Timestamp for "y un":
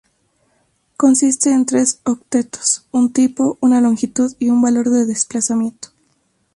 4.39-4.59